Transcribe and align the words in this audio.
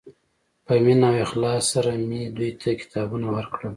په 0.65 0.73
مینه 0.85 1.07
او 1.13 1.17
اخلاص 1.25 1.63
سره 1.73 1.91
مې 2.09 2.21
دوی 2.37 2.51
ته 2.61 2.69
کتابونه 2.81 3.27
ورکړل. 3.35 3.69